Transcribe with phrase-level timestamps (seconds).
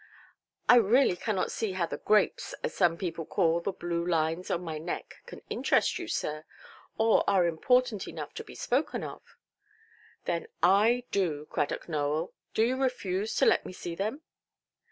[0.67, 4.63] "I really cannot see how the 'grapes', as some people call the blue lines on
[4.63, 6.43] my neck, can interest you, sir,
[6.97, 9.21] or are important enough to be spoken of".
[10.25, 12.33] "Then I do, Cradock Nowell.
[12.55, 14.23] Do you refuse to let me see them"?